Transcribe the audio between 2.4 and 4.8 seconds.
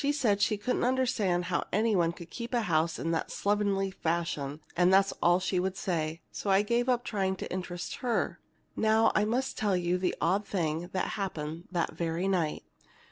house in that slovenly fashion,